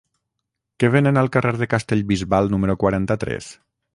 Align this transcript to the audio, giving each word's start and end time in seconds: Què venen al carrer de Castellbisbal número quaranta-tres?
Què 0.83 0.89
venen 0.95 1.21
al 1.21 1.29
carrer 1.35 1.51
de 1.59 1.69
Castellbisbal 1.75 2.51
número 2.57 2.79
quaranta-tres? 2.85 3.53